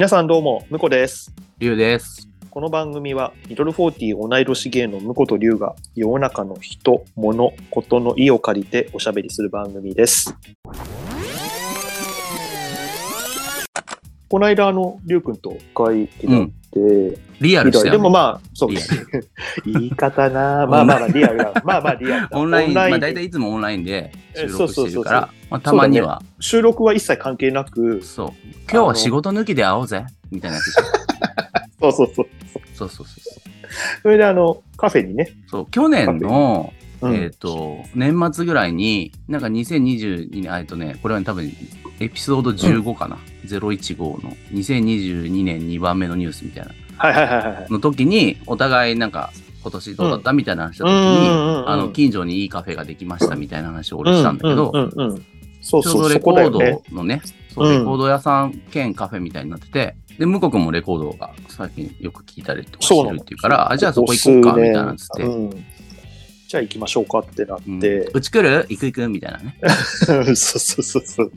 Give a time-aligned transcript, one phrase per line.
[0.00, 1.30] 皆さんどうも、むこです。
[1.58, 2.26] りゅうです。
[2.48, 10.34] この番組は、ミドルフォーティー同い年芸のむことりゅうが、世の中の人、物、ことの意を借りておしゃべりする番組です。
[14.30, 17.90] この間、あの、りゅうくんと会議だって、リアルしたよ、ね。
[17.92, 18.70] でもまあ、そう。
[18.70, 18.80] リア
[19.66, 21.52] 言い方な、まあまあまあ、リアルだ。
[21.64, 22.30] まあまあ、リアルだ。
[22.38, 28.30] オンライン、まあで大体いつもオンラインで収録してるから、まあたまには、収録は一切関係なく、そう,、
[28.70, 30.04] 今日は仕事抜きで会おうぜ。
[30.30, 30.72] みたいなやつ
[31.80, 32.26] そうそうそう。
[32.74, 33.50] そうそうそうそう。
[34.02, 37.14] それで、あの、カフェにね、そう、去年の、うん。
[37.14, 41.50] えっ、と、年末ぐらいに、なんか2022年、えっとね、これは多分、
[42.00, 43.18] エピソード15かな。
[43.46, 44.36] 015の。
[44.52, 46.72] 2022年2番目のニュースみたいな。
[46.96, 47.72] はいはいはいはい。
[47.72, 50.32] の時に、お互いなんか、今年どうだった？
[50.32, 51.68] みたいな話した時うんうんに、うんうん。
[51.70, 55.26] あの、近所にいいカフェができましたみたいな話を俺したんだけど、うんうんうんうん。
[55.60, 56.50] そうそう、レコー。
[56.50, 56.60] ド
[56.94, 57.20] のね、
[57.54, 57.78] そううん。
[57.80, 65.50] レコード屋さん兼カフェみたいになってて、で、向こう君もレコードが最近よく聞いたりとかしてるっていうから、あ、じゃあそこ行こうか、みたいなのつって、うん。
[66.48, 67.78] じゃあ行きましょうかってなっうん。
[67.78, 68.66] て、うち来る？
[68.70, 69.08] 行く行く？
[69.08, 69.56] みたいなね。
[70.02, 71.32] そうそうそうそう。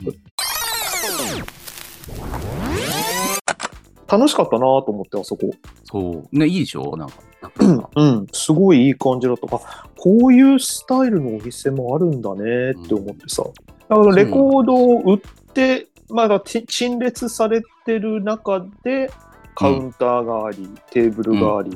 [4.06, 5.50] 楽しかったなと思って、あそこ。
[5.84, 6.38] そう。
[6.38, 6.96] ね、いいでしょ？
[6.96, 7.14] なんか。
[7.58, 9.56] なんかうん、すごいいい感じだった。
[9.56, 9.60] あ、
[9.98, 13.44] こういうスタイルのお店もあるんだねって思ってさ。
[13.88, 15.18] だからレコードを売っ
[15.52, 19.10] て、まだち陳列されてる中で、
[19.54, 21.70] カウンターがあり、テーブルがあり、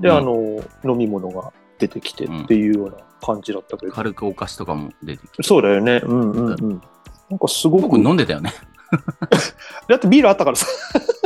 [0.00, 0.34] で、うんあの、
[0.84, 3.92] 飲み物が出てきてっていうような感じだったけど。
[3.92, 5.42] 軽くお菓子とかも出てきて。
[5.42, 6.00] そうだよね。
[6.04, 6.80] うんうんうん。
[7.28, 7.98] なんかすご僕く。
[7.98, 8.52] 飲んでたよね。
[9.88, 10.66] だってビールあったからさ。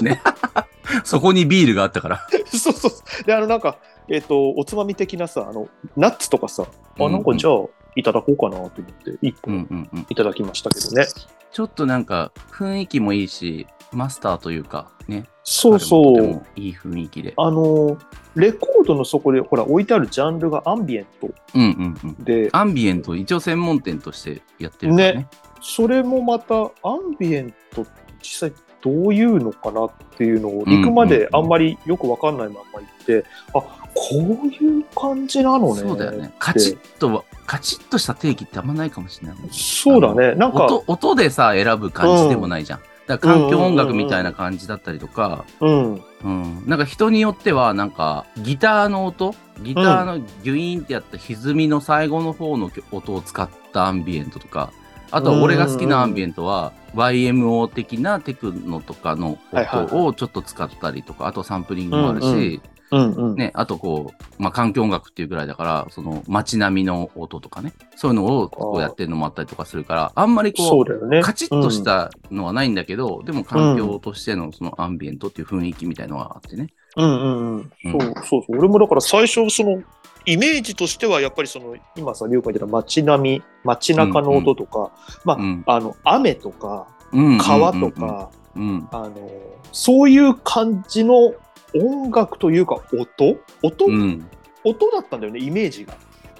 [1.05, 2.27] そこにビールがあったから。
[2.47, 3.25] そうそう。
[3.25, 3.79] で、あの、なんか、
[4.09, 6.67] えっ、と、おつまみ的なさ、あの、ナッツとかさ、
[6.99, 7.65] あ、なんかじゃあ、
[7.97, 10.07] いただこうかなと思って、一個うんうんうん。
[10.09, 11.07] いただきましたけどね。
[11.51, 15.25] ちょっとなんか雰囲気もいいし、マスターというかね。
[15.45, 16.43] そうとそう。
[16.57, 17.33] いい雰囲気で。
[17.37, 17.97] あの、
[18.35, 22.25] レコードの底で、ほら、置いてあるジャンルがアンビエントうんうんうん。
[22.25, 25.19] で、アンビエント一応専門店としてやってるからね。
[25.21, 25.29] ね
[25.61, 26.67] それもまた、ア
[26.97, 27.91] ンビエントって
[28.21, 28.53] 実際
[28.85, 33.25] どういうのかなっていうのを、行くまであんまりよくわかんないまま行って、
[33.55, 33.61] あ、
[33.95, 35.81] こういう感じなのね。
[35.81, 36.35] そうだよね。
[36.39, 39.37] カチッとは、カチッとした定義ってあんまないかもしれない。
[39.51, 40.35] そうだね。
[40.35, 42.81] なんか、音音でさ、選ぶ感じでもないじゃん。
[43.07, 46.03] だから環境音楽みたいな感じだったりとか、うん。
[46.25, 46.63] うん。
[46.67, 49.35] なんか人によっては、なんかギターの音？
[49.63, 54.73] ギターのギュイーンってやった歪みの最後の方の音を使ったアンビエントとか、
[55.11, 62.61] あとは俺が好きなアンビエントは YMO 的なテクノとかの音をちょっと使ったりとか、あとサンプリングもあるし、
[62.91, 63.37] うんうん。
[63.37, 71.23] ね、あとこう、まあ、環境音楽っていうぐらいだから、その街並みの音とかね、そういうのをこうやってるのもあったりとかするから、あんまりこう、ね。
[71.23, 76.69] カチッとしたのはないんだけど、でも環境としてのそのアンビエントっていう雰囲気みたいのがあってね。
[76.97, 77.71] うんうんうん。
[77.91, 78.59] そうそうそう。
[78.59, 79.83] 俺もだから最初、その、
[80.27, 84.91] イメージとしてはやっぱりその、今さ、りゅうが言ってた街並み、街中の音とか、
[85.25, 85.63] まあ、うん。
[85.67, 88.89] あの、雨とか、うん川と、か、うん。
[88.91, 89.31] あの、
[89.73, 91.35] そういう感じの
[91.75, 93.37] 音楽というか、音？
[93.63, 94.27] 音、うん。
[94.65, 95.95] 音だったんだよね、イメージが。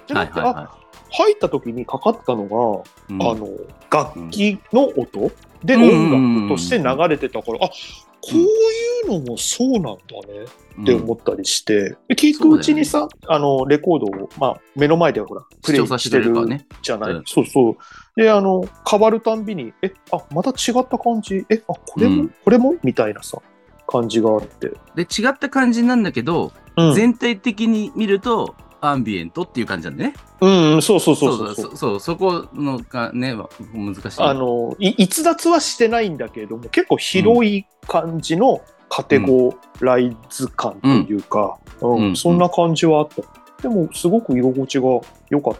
[0.07, 0.77] じゃはないくて、はいはあ、
[1.11, 3.13] 入った時にかかってたのが、い。
[3.13, 3.47] うんあの、
[3.89, 5.31] 楽器の音？
[5.63, 7.69] でうん音楽として流れてたから、あ、
[8.27, 9.97] こういうのもそうなんだね
[10.81, 16.33] って思ったりして、で聞くうちにさ、あの、レコードを、まあ、目の前でほら、プレイしててる。
[16.81, 17.23] じゃない、うん。
[17.27, 17.75] そうそう。
[18.15, 22.29] で、あの、変わるたんびに、え、あ、また違った感じ、え、あ、これも、うん。
[22.43, 22.75] これも？
[22.83, 23.37] みたいなさ、
[23.87, 24.71] 感じがあって。
[24.95, 28.55] で、違った感じなんだけど、うん、全体的に見ると、
[28.89, 30.13] アンビエントっていう感じなんだね。
[30.41, 33.35] うんうん、そうそうそうそうそうそうそう、そこのがね、
[33.73, 34.21] 難しい。
[34.21, 43.21] あのい逸脱はしてないんだけれども結構広い感じのカテゴライズ感というか、うんうんそんな感じはあった
[43.61, 44.87] でもすごく居心地が
[45.29, 45.55] 良かっ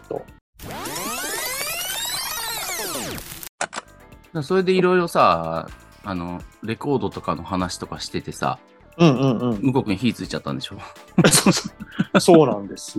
[4.32, 5.68] たそれでいろいろさ、
[6.04, 8.58] あの、レコードとかの話とかしててさ、
[8.98, 10.76] うんうんうん向こう君火ついちゃったんでしょ？
[11.30, 11.70] そうそ
[12.14, 12.98] うそうなんです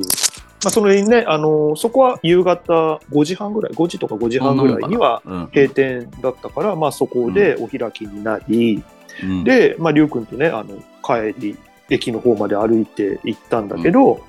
[0.64, 5.46] まあそれにねあのそこは夕方5時半ぐらい5時とか5時半ぐらいにはうん。
[5.54, 8.84] 閉店だったから、まあ、そこでお開きになり、
[9.24, 11.58] うん、で、まあ、りゅうくんとね、あの、帰り、
[11.90, 14.20] 駅の方まで歩いて行ったんだけど、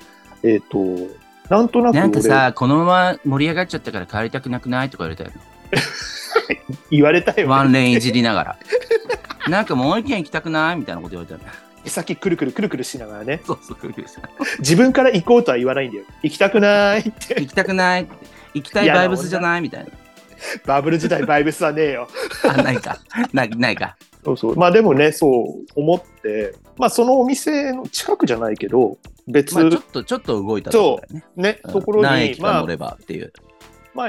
[0.43, 0.77] えっ、と、
[1.49, 4.89] なんとなく俺なんかさ、このまま盛り上がっちゃったから帰りたくなくない？
[4.89, 5.31] とか言われたよ。
[6.89, 7.43] 言われたよ、ね。
[7.45, 8.57] ワンレーンいじりながら。
[9.49, 10.75] なんかもう一軒行きたくない？
[10.77, 11.51] みたいなこと言われたよ。
[11.85, 14.29] 先くるくるくるくるしながらね、そうそう、くるくるした
[14.59, 16.03] 自分から行こうとは言わないんだよ。
[16.23, 17.39] 行きたくないって。
[17.39, 18.13] 行きたくないって
[18.53, 19.89] 行きたいバイブスじゃないみたいな。
[20.65, 22.07] バブル時代バイブスはねえよ。
[22.47, 22.97] あ、ないか。
[23.33, 23.97] ない、ないか。
[24.23, 24.55] そうそう。
[24.55, 28.97] まあでもね、そう思って、まあそのお店の近くじゃないけど、
[29.27, 31.23] 別、まあ、ちょっと、ちょっと動いたところだよね。
[31.35, 33.33] ね、うんところにまあ乗ればっていう。
[33.35, 33.48] まあ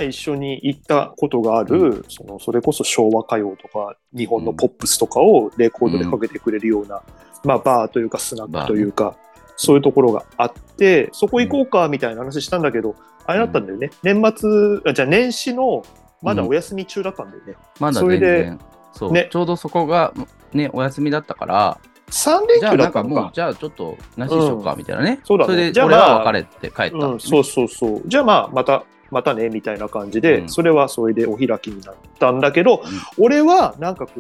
[0.03, 7.03] 一緒に行ったことがある、そのそれこそ昭和歌謡とか日本のポップスとかをレコードでかけてくれるような、
[7.44, 9.17] まあバーというかスナックというか、
[9.56, 12.94] そういうところがあって、そこ行こうかみたいな話したんだけど、
[13.27, 13.91] あれだったんだよね。
[14.03, 15.83] 年末、あじゃあ年始の
[16.23, 17.55] まだお休み中だったんだよね。
[17.79, 18.53] まだそれで。
[18.93, 20.12] そう、ねちょうどそこが、
[20.53, 21.79] ね、お休みだったから、
[22.11, 23.33] 3連休だなんかもうったのか、。
[23.35, 25.21] じゃあちょっとなしにしようかみたいなね。
[25.25, 28.03] そうだねれでじゃあ俺はまあ別れて帰ったんだよね、うん、そうそうそう。
[28.06, 32.83] じゃあまあ、また、またね、みたいな感じで、うんそれはそれでお開きになったんだけど、
[33.19, 34.12] 俺はなんかこ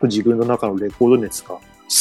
[0.00, 1.58] う、自分の中のレコード熱が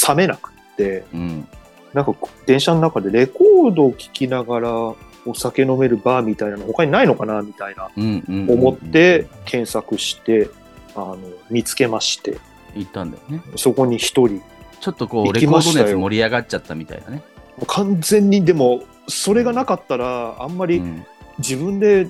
[0.08, 1.48] 冷めなくって、うん。
[1.94, 2.14] なんか
[2.46, 4.96] 電車の中でレコードを聴きながらお
[5.34, 8.24] 酒飲めるバーみたいなの他にないのかなみたいなうん。
[8.28, 8.36] うん。
[8.36, 10.50] うん思って、検索して、
[10.96, 11.18] あの、
[11.50, 12.38] 見つけまして、
[12.76, 13.42] 行ったんだよね。
[13.56, 14.42] そこに一人、
[14.80, 17.22] ちょっとこう、行レコード熱盛り上がっちゃったみたいなね。
[17.68, 21.06] 完全にでも、それがなかったら、あんまりうん
[21.40, 22.08] 自分で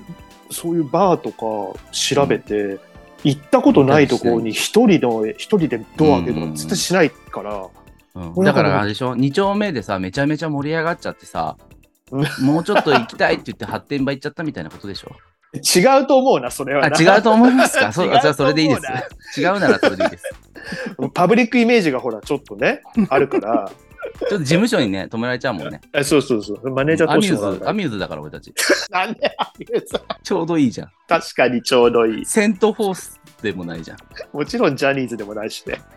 [0.52, 2.80] そういうバーとか調べて、
[3.24, 7.68] 行ったことないところに一人の、一人でドア開けるとか絶対しないから、
[8.44, 11.58] だからあれでしょ、2丁目でさ、めちゃめちゃ盛り上がっちゃってさ
[12.10, 15.12] うん、もうちょっと行きたいって言って発展場行っちゃったみたいなことでしょ？
[15.54, 17.16] 違うと思うな、それはあ、な。
[17.16, 17.92] 違うと思いますか？
[17.94, 18.76] そうそれでいいで
[19.32, 19.42] す。
[19.42, 20.24] 違うならそれでいいです。
[21.14, 23.72] パブリックイメージがほら、ちょっとね、あるから、
[24.20, 25.82] ちょっと事務所にね、止められちゃうもんね。
[25.94, 28.54] えそうそうそう、マネージャーとしてもらうアミューズだから俺たち。
[28.92, 29.88] なんでアミューズ
[30.24, 30.92] ちょうどいいじゃん。
[31.08, 32.26] 確かにちょうどいい。
[32.26, 33.98] セントフォースでもないじゃん。
[34.34, 35.82] もちろんジャニーズでもないしね。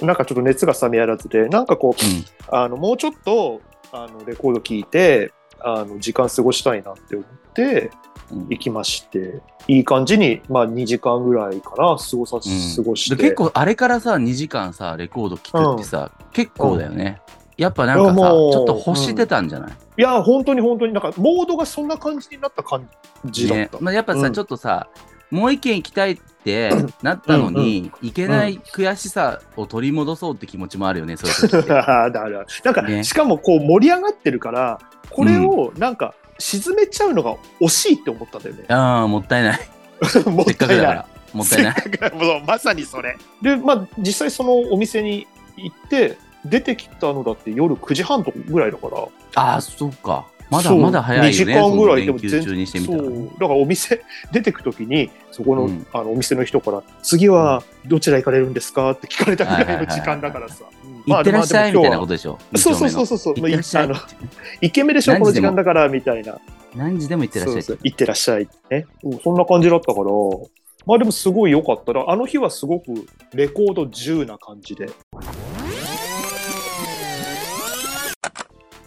[0.00, 2.24] なんかちょっと熱が冷めやらずで、なんかこう、うん。
[2.58, 3.60] あのもうちょっと
[3.92, 5.32] あのレコード聴いて
[5.64, 7.90] あの時間過ごしたいなって思って
[8.30, 8.48] うん。
[8.48, 12.76] 行きまして、いい感じに、まあ、2時間ぐらいかな過ごさ、うん。
[12.76, 13.16] 過ごして。
[13.16, 17.20] で結構あれからさ、2時間さ、レコード聴くってさ、結構だよね。
[17.56, 22.88] やっぱなんかさ、ちょっと欲してたんじゃない、いや、本当に本当に、なんかモードがそんな感じになった感
[23.26, 23.76] じだった。
[23.76, 23.78] ね。
[23.80, 24.32] まあ、やっぱさ、うん。
[24.32, 24.88] ちょっとさ、
[25.30, 26.70] もう一軒行きたいって
[27.02, 31.68] なったのに、行けない悔しさを取り戻そうって気持ちもあるよね、そういう時って。
[31.68, 34.78] だからなんか、ねしかもこう盛り上がってるから、
[35.10, 38.64] これをなんか沈めちゃうのが惜しいって思ったんだよね。
[38.68, 39.60] ああ、もったいない。
[40.26, 41.06] もせっかくだから。
[41.32, 41.74] もったいない。
[42.46, 43.16] まさにそれ。
[43.40, 48.98] で、まあ、実際そのお店に行って、出てきたのだって夜9時半ぐらいだから。
[49.36, 50.26] ああ、そっか。
[50.52, 51.30] まだまだ早いよね。
[51.30, 53.24] 2時間ぐらいその連休中にしてみたらそうね。
[53.26, 60.64] だからお店出てくときに、そこの,、うんあのお店の人から、次はどちら行かれるんですかって聞かれたぐらいの時間だからさ。
[60.84, 62.38] うん行ってらっしゃいみたいなこととでしょ。
[62.54, 63.34] そうそうそうそうそう。
[63.34, 63.96] 行ってらっしゃいあの、
[64.60, 66.38] イケメンでしょ、この時間だから、みたいな。
[66.76, 68.86] 何時でも行ってらっしゃいそうそう行ってらっしゃいね。
[69.02, 70.06] うんそんな感じだったから、
[70.86, 74.90] まあでもすごい良かったら、あの日はすごくレコード10な感じで。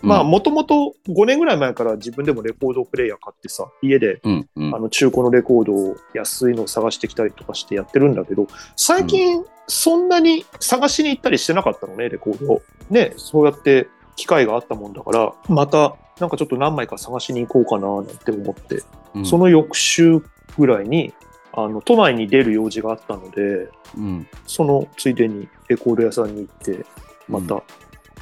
[0.05, 4.75] まあもともと5年ぐらい前から自分でもレコードプレイヤー買ってさ、家でうんうん。
[4.75, 12.61] あの中古のレコードを安いのを探してきたりとかしてやってるんだけど、最近そんなに探しに行ったりしてなかったのね、レコードを。
[12.89, 18.83] ね、そうやって機会があったもんだから、またなんかちょっと何枚か探しに行こうかななんて思って、
[19.15, 19.25] うん。
[19.25, 20.21] その翌週
[20.57, 21.13] ぐらいに、
[21.53, 24.27] あの、都内に出る用事があったので、うん。
[24.45, 26.85] そのついでにレコード屋さんに行って、
[27.27, 27.63] また、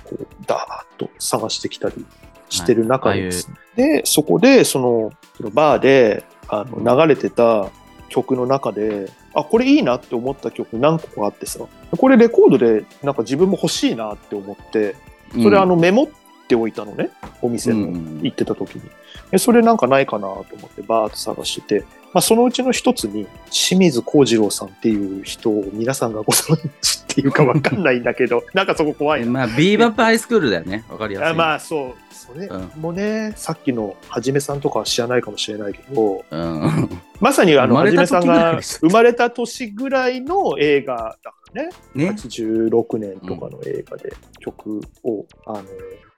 [0.03, 2.05] こう、ダーッと探してきたり
[2.49, 7.69] してる中でですね、で、そこで、その、バーで、あの、流れてた
[8.09, 11.59] 曲の中で、あ、これいいなって思った曲何個かあってさ、
[11.97, 14.95] これレコードでなんか自分も欲しいなって思って、
[15.41, 16.07] それあのメモっ
[16.47, 17.09] ておいたのね、
[17.41, 17.87] お店の。
[17.87, 18.19] うん。
[18.21, 18.83] 行ってた時に。
[19.31, 29.31] でそれなんかないかなと思ってバーッと探してて、まあ、そのうちの一つに清水幸次郎さんっていう人を皆さんがご存知っていうかわかんないんだけど、 なんかそこ怖いな。
[29.31, 30.85] まあ、ビーバップハイスクールだよね。
[30.89, 31.27] わかりやすい。
[31.29, 36.89] あまあそう、それうんもね、さっきのはじめさんとかは知らないかもしれないけど、うん。
[37.19, 41.69] まさにあの、はじめさんが生まれた年ぐらいの映画だからね。
[41.95, 42.09] ね。
[42.11, 45.63] 86年とかの映画で曲を、あの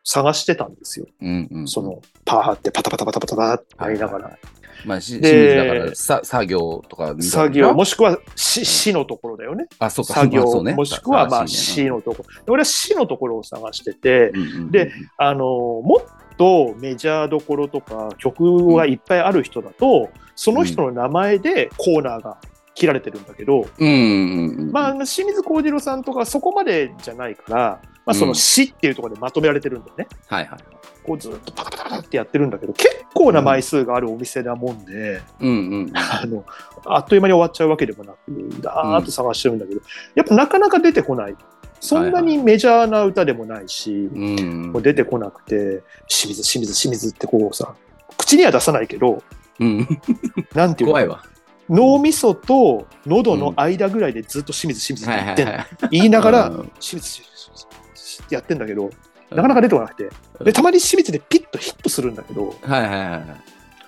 [0.07, 1.07] 探してたんですよ。
[1.21, 1.67] うんうん。
[1.67, 4.37] その、パーってパタパタパタパタパタってやりながら。
[4.86, 9.67] まあ、し清で水だから、さ作業とか作業、もしくは死死のところだよね。
[9.79, 12.25] あ、そうか、作業、まあそうねもしくはまあ正しい死のところ。
[12.48, 22.38] 俺は死のところを探してて、うんうんうんで、あのもっとメジャーどころとか曲がいっぱいある人だと、その人の名前でコーナーが
[22.74, 24.72] 切られてるんだけど、うんうんうん。
[24.72, 30.08] まあ、清水幸次郎さんとかそこまでじゃないから、まあ、その死っていうところでまとめられてるんだよね。
[30.27, 30.60] はいはい。
[31.05, 35.51] こうずっとパタパタパタってやってるんだけど、結構な枚数があるお店なもんで、うんう
[35.85, 35.91] ん。
[35.93, 36.45] あの、
[36.85, 38.17] あっという間に終わっちゃうわけでもなく、
[38.62, 39.81] だーっと探してるんだけど、
[40.15, 41.35] やっぱなかなか出てこない。
[41.79, 47.75] そんなにメジャーな歌でもないし、うんもう出てこなくて、清水、清水、清水ってこうさ、
[48.17, 49.21] 口には出さないけど、
[49.59, 49.88] うん。
[50.55, 50.93] なんていうの？
[50.93, 51.24] 怖いわ。
[51.69, 55.65] 脳みそと喉の間ぐらいでずっと清水、清水って言って。
[55.91, 58.89] 言いながら、清水、清水清水ってやってんだけど、
[59.32, 60.10] なかなか出てこなくて。
[60.44, 63.24] で、たまに清水でピッとヒットするんだけど、はいはいはいはい。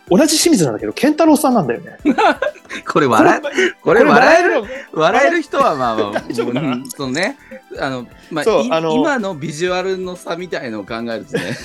[0.10, 1.98] 同じ清水なんだけど、健太郎さんなんだよね。
[2.88, 6.72] これ笑こえ、これ笑える、の笑える人はまあまあ、大丈夫かな？
[6.72, 7.38] うんそのね、
[7.78, 11.58] あの、まあ、いそうあの今のビジュアルの差みたいのを考えるとね、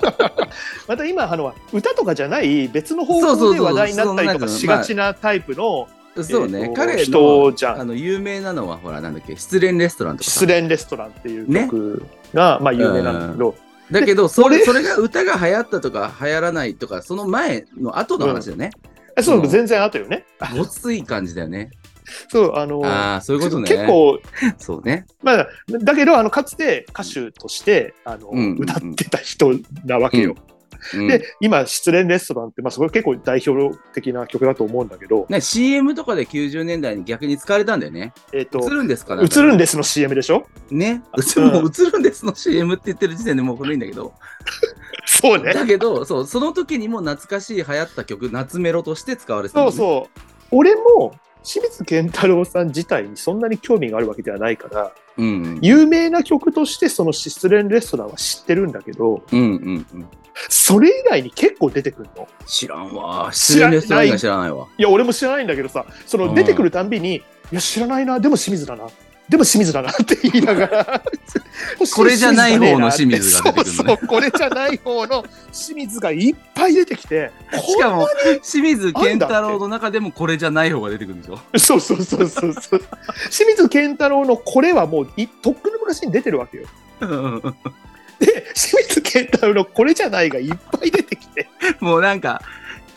[0.88, 5.88] また今、あの、歌とかじゃない別の方そうそうそう法で話題になったりとかしがちなタイプの、
[6.24, 7.80] そうね、えーと彼の人じゃん。
[7.80, 10.40] あの有名なのは、ほら、なんだっけ、失恋レストランとかさ。
[10.40, 13.54] 失恋レストランっていう曲が、まあ有名なんだけど、
[13.90, 18.70] だけど、それ、俺それが歌が流行ったとか流行らないとか、その前の後の話だよね。
[19.16, 20.26] えそうう、ん全然後よね。
[20.56, 21.70] ごつい感じだよね。
[22.28, 23.68] そう、あの、ああ、そういうことね。
[23.68, 24.18] 結構、
[24.58, 25.06] そうね。
[25.22, 25.48] まあ、
[25.80, 29.52] だけど、あの、かつて歌手として、あの、うんうんうん歌ってた人
[29.84, 30.34] なわけよ。
[30.36, 30.55] うん
[30.92, 38.12] で、今、失恋レストランって、まあ、それ結構代表的な曲だと思うんだけど、ね、CM とかで90年代に逆に使われたんだよね。
[38.32, 40.46] えっ、と、映るんですか映るんですの CM でしょ？
[40.70, 41.02] ね。
[41.36, 44.12] うんもう映るんですの CM って言ってる時点でもう古いんだけど。
[45.06, 45.54] そうね。
[45.54, 49.72] だけど、そう、その時にも懐かしい流行った曲、夏メロとして使われてたそうう。
[49.72, 50.20] そう。
[50.50, 55.58] 俺も、清水健太郎さん自体にそんなに興味があるわけではないから、うん。
[55.62, 60.08] 有名な曲としてその失恋レストランは知ってるんだけど、うんうんうん。
[60.48, 62.28] それ以外に結構出てくるの？
[62.46, 63.30] 知らんわ。
[63.32, 64.66] 知らない知らないわ。
[64.78, 68.86] いや、俺も知らないんだけどさ、その出てくるたんびに、いや、知らないな、でも清水だな。
[69.28, 71.02] でも清水だな って言いながら。
[71.96, 77.32] これじゃない方の清水が出てくるのね そうそう、これじゃない方の清水がいっぱい出てきて。
[77.66, 78.08] しかも、
[78.42, 81.40] 清水健太郎の中でもこれじゃない方が出てくるんでしょ？
[81.58, 82.80] そうそうそうそうそう。
[83.30, 86.66] 清水健太郎のこれはもういとっくの昔に出てるわけよ。
[88.18, 91.48] で、清水健太郎のこれじゃないがいっぱい出てきて、
[91.80, 92.40] もうなんか、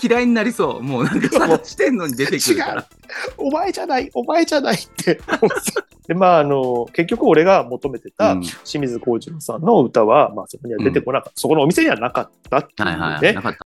[0.01, 0.81] 嫌いになりそう。
[0.81, 2.85] もうなんか探してんのに出てくるから。
[3.37, 5.19] お前じゃない、お前じゃないって。
[6.07, 11.39] で、まあ、あの、結局俺が求めてたうん清水幸次郎さんの歌は、まあそこには出てこなかった。
[11.39, 12.95] そこのお店にはなかったっていうね。
[12.95, 13.35] はいはい。
[13.35, 13.59] なかった。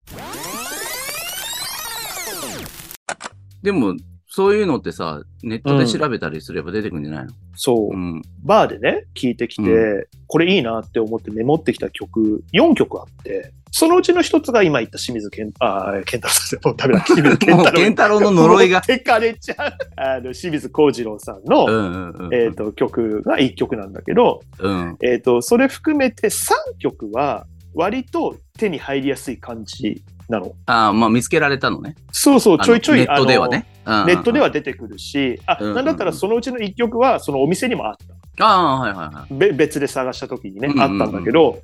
[3.62, 3.95] でも、
[4.32, 7.32] そういうのってさ、ネットで調べたりすれば出てくるんじゃないの？
[7.56, 7.96] そうう。
[7.96, 8.22] ん。
[8.44, 17.82] バーでね、聞いてきて、うこれいいなって思ってメモってきた曲、4曲あって、そのうちの一つが今言った清水健、あー、健太郎さんでもうダメだ、 清水健もう太郎。
[17.82, 18.99] 健太郎の呪いが持っ。
[18.99, 19.72] てかれちゃう。
[19.96, 22.34] あの、清水幸次郎さんの、うんうんうん。
[22.34, 24.96] えっ、と、曲が1曲なんだけど、うん。
[25.02, 30.52] えっ、と、それ含めて3曲は、割と手に入りやすい感じなの。
[30.66, 31.96] ああ、まあ見つけられたのね。
[32.12, 33.66] そうそう、ちょいちょい、ネットではね。
[33.87, 34.46] ネットでは。
[34.46, 37.96] は出てくるし、あ、なんだったらそのうちの1曲は、そのお店にもあっ
[38.38, 38.46] た。
[38.46, 39.34] ああ、はいはいはい。
[39.34, 41.58] べ別で探した時にね、あったんだけど、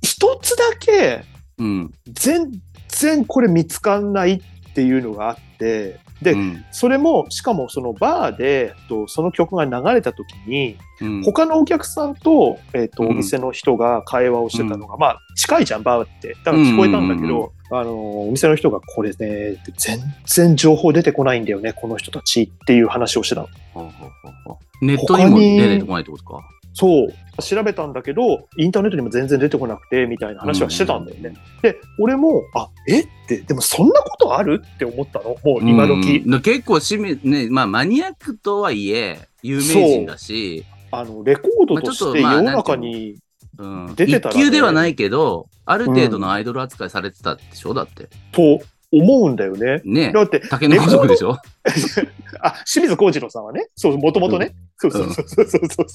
[0.00, 1.24] 一つだけ
[1.58, 1.90] うん。
[2.08, 2.50] 全
[2.88, 4.42] 然これ見つかんないっ
[4.74, 16.34] ていうのがあって、で、うんそれも、しかもそのバーで、とその曲が流れた時に、うん他のお客さんと、えっ、と、うんお店の人が会話をしてたのが、まあ、近いじゃん、バーって。
[16.44, 24.58] だから聞こえたんだけど、うんうんあの、お店の人が、これね、全然情報出てこないんだよね、この人たちっていう話をしてたの。
[24.82, 26.40] ネットにも出てこないってことか。
[26.74, 27.08] そう。
[27.40, 31.34] 調べたんだけど、インターネットにも全然出てこなくて、みたいな話はしてたんだよね。
[31.62, 33.00] で、俺も、あ、え？
[33.00, 34.62] って、でもそんなことある？
[34.62, 35.36] って思ったの。
[35.42, 36.22] もう今時。
[36.26, 43.16] うん結構しめ、ね、まあマニアックとはいえ、有名人だし、あの、レコードとして世の中に、
[43.58, 47.72] うん、出てたらね一級ではないけど、ある程度のアイドル扱いされてたでしょ？
[47.72, 48.08] だって。
[48.32, 48.60] と
[48.92, 49.80] 思うんだよね。
[49.84, 51.32] ねだって、竹の子族でしょ？
[52.40, 55.86] あ、清水幸次郎さんはね、そう、もともとね、そうそうそうそうそうそう。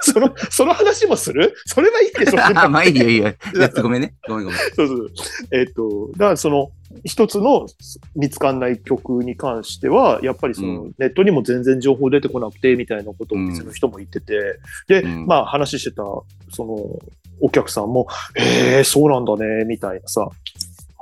[0.00, 1.54] その、 その話もする？
[1.66, 2.40] それはいいでしょ。
[2.42, 3.34] あまあいいよいいよ。
[3.82, 4.14] ごめんね。
[4.28, 4.60] ごめんごめん。
[4.74, 5.08] そうそう。
[5.50, 6.70] えっ、と、だからその、
[7.04, 7.66] 一つの
[8.14, 14.58] 見つかんない曲に関しては、やっぱりその、うネットにも全然情報出てこなくて、みたいなことをうん店の人も言ってて、
[14.88, 16.02] で、うんまあ話してた、
[16.50, 16.98] その、
[17.40, 20.28] お客さんも、ええそうなんだね、みたいなさ、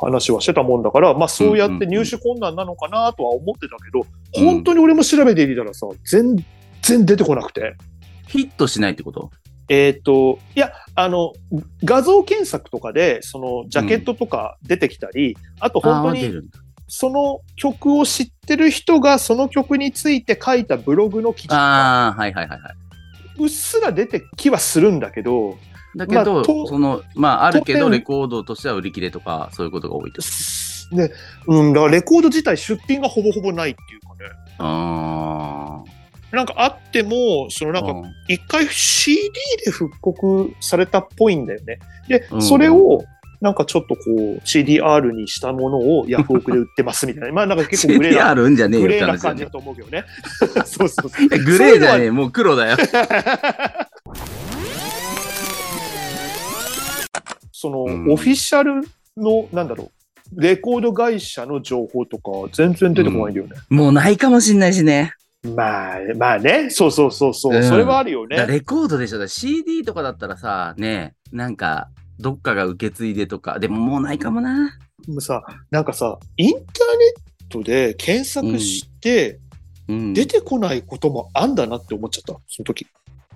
[0.00, 4.02] 話はしてたもんだから、まあそうやって入手困難なのかなとは思ってたけど、う
[4.42, 6.37] ん本当に俺も調べてみたらさ、全
[6.83, 7.75] 然出てこなくて。
[8.28, 9.30] ヒットしないってこと？
[9.69, 11.33] えっ、と、いや、あの、
[11.85, 16.33] 画像検索とかで、その、ジャケットとか出てきたり、あと本当に、
[16.88, 22.73] その曲を知ってる人が、その曲について書いたブログの記事とかはいはいはいはい。
[23.38, 25.57] うっすら出てきはするんだけど、
[25.97, 30.23] だけど、まあとその、まあ、あるけど、レコードとしては売り切れとか、そういうことが多いと。
[30.92, 31.12] で、
[31.47, 34.30] うん、だからレコード自体出品がほぼほぼないっていうかね。
[34.59, 35.82] あ
[36.32, 37.73] なんかあっても、そのあ。
[37.75, 39.30] なんかうん一回 CD
[39.64, 41.78] で復刻されたっぽいんだよね。
[42.09, 43.04] でう、んそれを
[43.40, 44.11] なんかちょっとこう
[44.44, 47.32] CDR にしたものをヤフオクで売ってますみたいな。
[47.32, 49.50] まあなんか結構グレー CDR あな、るんじゃねえグよな感じだ。
[49.50, 50.04] と思うけどね。
[50.66, 51.11] そうそうそう。
[51.32, 52.06] えグレーじゃねえ。
[52.09, 52.76] え、もう黒だよ。
[57.61, 58.83] その、うんオフィシャル
[59.17, 59.90] の、なんだろ
[60.35, 63.57] う、レコード会社の情報とか全然出てこないんだよね。
[63.69, 65.12] もうないかもしんないしね。
[65.43, 68.37] まあ、まあね、そうそうそうそう、うんそれはあるよね。
[68.37, 69.19] だレコードでしょ。
[69.19, 71.88] だ CD とかだったらさ、ねなんか、
[72.19, 74.79] どっかが受け継いでとか、でももうないかもな。
[75.07, 76.64] でもさ、なんかさ、インターネ
[77.47, 79.38] ットで検索して、
[79.88, 80.14] うん。
[80.14, 82.87] 出てこないこともあんだなって思っちゃった、その時。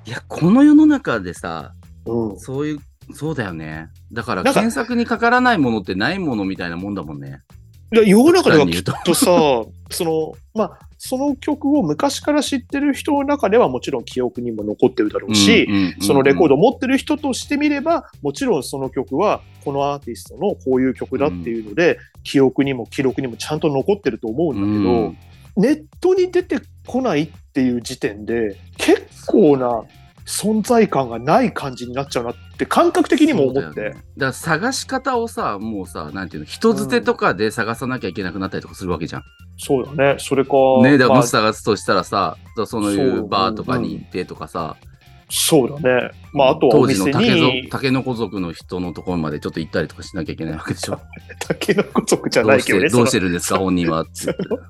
[0.06, 1.74] いや、この世の中でさ、
[2.06, 2.38] うん。
[2.38, 2.78] そういう、
[3.12, 3.88] そうだよね。
[4.12, 7.42] だから、なんか検索にかからないものってないものみたいなもんだもんね。
[7.90, 9.26] で世の中ではきっととさ、
[9.90, 25.18] その、まあ、その曲を昔から知ってる人の中ではもちろん記憶にも残ってるだろうし、うんうんうんうんそのレコードを持ってる人としてみれば、もちろんその曲はこのアーティストのこういう曲だっていうので、記憶にも記録にもちゃんと残ってると思うんだけど、うん
[25.56, 29.84] ネットに出てこないっていう時点で、結構な
[30.26, 33.60] 存在感がない感じになっちゃうなって感覚的にも思って。
[33.60, 39.22] だよねだから探し方をさ、もうさ、なんていうの、人づてとかで探さなきゃいけなくなったりとかするわけじゃん。
[39.58, 40.16] そうだね。
[40.18, 40.52] それか。
[40.82, 44.76] ねだからまあもし探すとしたらさ、そういそううバーとかに行ってとかさ、
[45.28, 46.10] そうだね。
[46.32, 51.00] まあ、あとはお当時の店竹の子族の人のところまでちょっと行ったりとかしなきゃいけないわけでしょ。
[51.38, 52.88] 竹の子族じゃどないけどね。
[52.88, 54.04] どうしそてるんですか、本人は。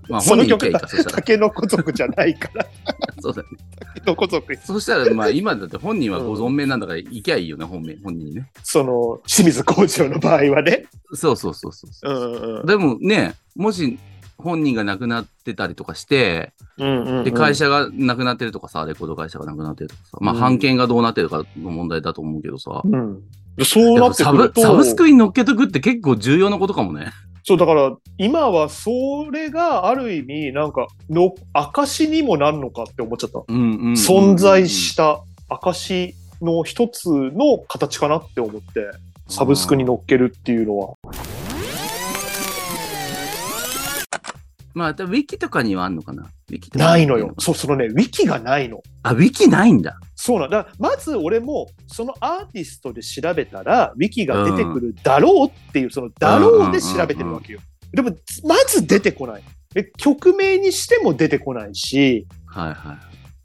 [0.09, 1.17] まあ、 本人行きゃいい曲か、そしたら。
[1.17, 2.67] の竹の子族じゃないから、
[3.21, 3.49] そうだね。
[3.95, 4.57] 竹の子族。
[4.57, 8.51] そしたら、まあ、今だって本人はご存命なんだから行きゃいいよね、本命、本人にね。
[8.63, 10.87] その、清水工場の場合はね。
[11.15, 12.11] そうそうそうそう。
[12.11, 13.99] うんうんでもね、もし
[14.39, 17.25] 本人が亡くなってたりとかして、うんうんうん。
[17.25, 23.23] で、会社がなくなってるとかさ、レコード会社がなくなってるとかさ、まあ、うん版権がどうなってるかの問題だと思うけどさ、うん。
[23.65, 27.13] そうなってサくると、ブサブスクに乗っけとくって結構重要なことかもね。
[27.45, 28.91] そう、だから、今はそ
[29.31, 33.43] れがある意味、なんか、の、証にもなるのかって思っちゃった。
[33.47, 38.91] うんうんうんうん存在した証の一つの形かなって思って、
[39.29, 40.95] サブスクに乗っけるっていうのは。
[44.75, 46.25] まあ、ウィキとかにはあんのかな？
[46.25, 47.35] ウィキないのよ。
[47.39, 48.83] そう、そのね、ウィキがないの。
[49.05, 49.99] あ、ウィキないんだ。
[50.17, 50.67] そうなんだ。
[50.79, 57.61] まず俺も、そのアーティストで調べたら、ウィキが出てくるだろうっていう、そのだろうで調べてるわけよ。
[57.93, 58.11] でも、
[58.45, 59.43] まず出てこない。
[59.73, 62.97] で曲名にしても出てこないし、はいはい。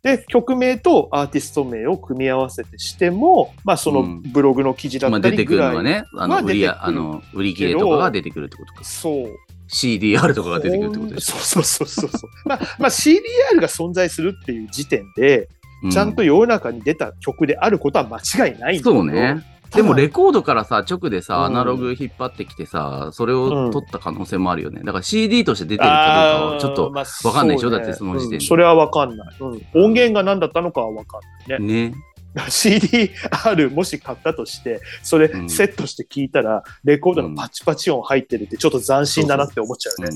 [0.01, 5.71] で、曲名とアーティスト名を組み合わせてしても、まあ、そのうんブログの記事だまあ、った出てくりぐらい。
[5.71, 8.83] るのがね、あの、売りあの、売り切れとかが出てくるってことか。
[8.83, 9.35] そう。
[9.73, 11.35] CDR とかが出てくるってことでしょ？
[11.37, 12.29] そうそうそうそうそう。
[12.47, 13.19] まあ、まあ、CDR
[13.61, 15.47] が存在するっていう時点で、
[15.83, 19.43] うちゃんと世の中に出た曲であることは間違いないんだけどそうね。
[19.75, 24.81] でもレコードからさ、直でさ、うんアナログ引っ張ってきてさ、それを取った可能性もあるよね。
[24.83, 27.69] だから CD として出てるかどうかはちょっとまあわかんないでしょ？
[27.69, 31.89] だってその時点でうんそれはわかんない、うん音源が何だったのかはわかんないね。
[31.89, 31.95] ね。
[32.35, 40.09] CDR もし買ったとして、それうんセットして聞いたら、レコードのパチパチ音入ってるってちょっと斬新だなって思っちゃうね。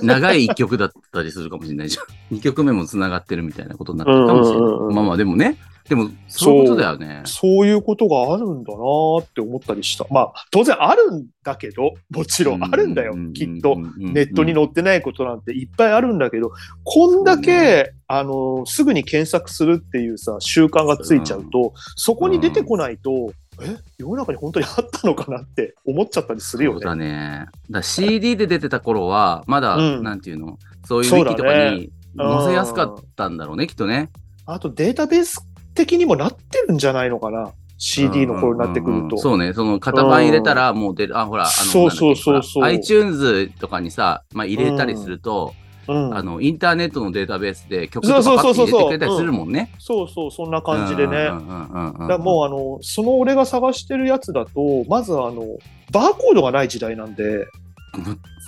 [0.00, 2.04] うん長い一曲だったりするかもしれないじゃん。
[2.30, 4.58] 二曲目も繋がってるみたいなことになってるかもしれない。
[4.58, 5.58] うんうんうんうんまあまあでもね。
[5.88, 7.22] でも、そういうことだよね。
[7.24, 8.78] そういうことがあるんだな
[9.20, 10.06] って思ったりした。
[10.10, 13.76] まあ、当然あるんだけど、もちろんあるんだよ、きっと。
[13.96, 16.52] ネットに載ってないことなんていっぱいあるんだけど、
[16.84, 27.06] こんだけ、あの、すぐに検索するっていうさ、習慣がついちゃうと、そこに出てこないと、え世の中に本当にあったのかなって思っちゃったりするよそうだね。
[27.08, 27.46] ね。
[27.70, 34.10] だ CD で出てた頃は、まだ、うんなんていうの、そういうウィキとかに載せやすかったんだろうね、きっとね。
[34.50, 35.46] あとデータベース
[35.78, 38.92] 的にもなってるんじゃないのかな？CD の頃になってくると。
[38.92, 45.54] うんうんうんそうね、その型番入れたらもう出る、あ、ほら、あの、そうそうそうそう iTunes とかにさ、まあ入れたりすると、
[45.86, 49.72] うんあの、インターネットのデータベースで曲とかパッて入れてくれたりするもんね。
[49.78, 51.26] そうそう、そんな感じでね。
[51.26, 55.58] だもうあの、その俺が探してるやつだと、まずあの、
[55.90, 57.46] バーコードがない時代なんで、うん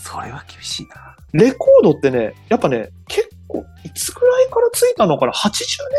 [0.03, 1.17] それは厳しいな。
[1.33, 4.20] レコードってね、やっぱね、結構、いつぐ
[4.81, 5.51] ついたのかな ?80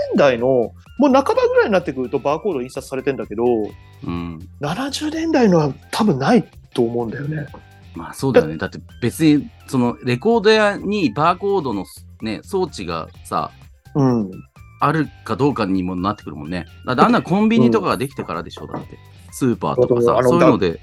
[0.09, 4.39] 年代の、もう半ばぐらいになってくるとバーコード印刷されてんだけど、うん。
[4.59, 7.45] 70年代のは多分ないと思うんだよね。
[7.93, 8.57] まあそうだよね。
[8.57, 11.85] だって別に、そのレコード屋にバーコードの
[12.21, 13.51] ね、装置がさ、
[13.93, 14.31] うん。
[14.79, 16.65] あるかどうかにもなってくるもんね。
[16.87, 18.97] だってあんなコンビニとかができてからでしょ、だって。
[19.31, 20.79] スーパーとかさ、そういうので。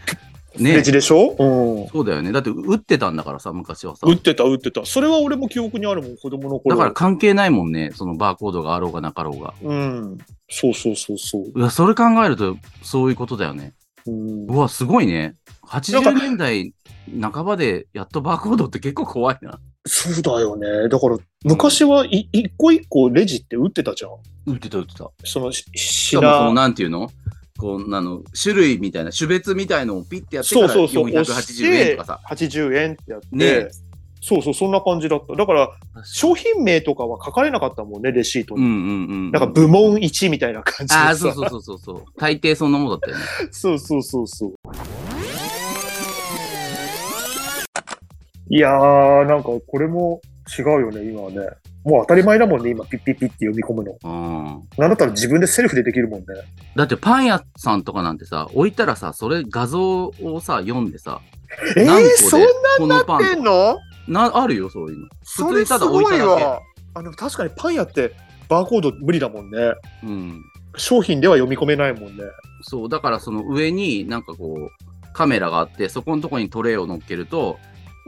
[0.59, 1.37] ねレジでしょ？
[1.39, 1.89] うん。
[1.89, 2.33] そうだよね。
[2.33, 4.07] だって売ってたんだからさ、昔はさ。
[4.07, 4.85] 売ってた、売ってた。
[4.85, 6.77] それは俺も記憶にあるもん、子供の頃。
[6.77, 9.55] だから関係ないもんね、そのバーコードがあろうがなかろうが。
[9.63, 10.19] うん。
[10.51, 11.59] そうそうそうそう。
[11.59, 13.75] いや、それ考えると、そういうことだよね。
[14.07, 15.35] うんうわ、すごいね。
[15.71, 16.73] なん80か年代
[17.21, 19.59] 半ばでやっとバーコードって結構怖いな。
[19.87, 20.89] そうだよね。
[20.89, 24.11] だから、昔はい一個一個レジって売ってたじゃん。
[24.53, 25.11] 売ってた売ってた。
[25.25, 27.11] その、ししかもその、品、なんていうの？
[27.59, 31.11] こう、あの、種類みたいな、種別みたいのをピッてやってからそうそうそう。
[31.11, 32.21] 480円とかさ。
[32.31, 33.69] 80円ってやって、ね
[34.21, 35.35] そうそう、そんな感じだった。
[35.35, 35.71] だから、
[36.05, 38.63] 商品名とかは書かれなかったもんね、レシートに。
[38.63, 38.83] うんうんう
[39.29, 39.31] ん。
[39.31, 40.95] なんか部門1みたいな感じ。
[40.95, 42.05] ああ、そうそうそうそうそう。
[42.17, 43.23] 大抵そんなもんだったよね。
[43.51, 44.55] そうそうそうそう。
[48.51, 50.21] いやー、なんかこれも
[50.59, 51.41] 違うよね、今はね。
[51.85, 53.97] もう当たり前だもんね、今、ピッピッピッって読み込むの。
[54.03, 54.69] うん。
[54.77, 56.27] なんだったら自分でセルフでできるもんね。
[56.77, 61.21] だってパン屋さんとかなんてさ、置いたらさ、それ画像をさ、読んでさ、
[61.77, 62.47] えー、何個そんで
[62.79, 63.79] このパンなってんの？
[64.09, 65.09] な、あるよ、そういうの。
[65.23, 66.61] それす普通にただ置いごいただけわ。
[66.95, 68.13] あの、確かにパン屋って
[68.49, 69.73] バーコード無理だもんね。
[70.05, 70.43] うん。
[70.77, 72.25] 商品では読み込めないもんね。
[72.63, 77.59] そう、だからその上になんかこう、カメラがあって、そこのとこにトレイを乗っけると、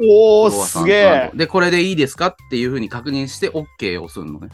[0.03, 1.31] おー、すげえ。
[1.35, 4.49] で、これでいいですかっていうふうに確認して OK を押すのね。